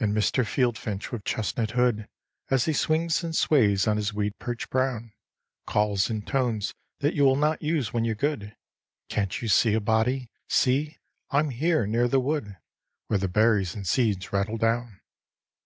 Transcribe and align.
And 0.00 0.16
Mr. 0.16 0.46
Field 0.46 0.78
Finch 0.78 1.12
with 1.12 1.24
chestnut 1.26 1.72
hood, 1.72 2.08
As 2.48 2.64
he 2.64 2.72
swings 2.72 3.22
and 3.22 3.36
sways 3.36 3.86
on 3.86 3.98
his 3.98 4.14
weed 4.14 4.38
perch 4.38 4.70
brown, 4.70 5.12
Calls 5.66 6.08
in 6.08 6.22
tones 6.22 6.72
that 7.00 7.12
you 7.12 7.24
will 7.26 7.36
not 7.36 7.60
use 7.60 7.92
when 7.92 8.02
you're 8.06 8.14
good, 8.14 8.56
"Can't 9.10 9.42
you 9.42 9.48
see 9.48 9.74
a 9.74 9.78
body? 9.82 10.30
See! 10.48 10.96
I'm 11.30 11.50
here 11.50 11.86
near 11.86 12.08
the 12.08 12.18
wood 12.18 12.56
Where 13.08 13.18
the 13.18 13.28
berries 13.28 13.74
and 13.74 13.86
seeds 13.86 14.32
rattle 14.32 14.56
down." 14.56 15.02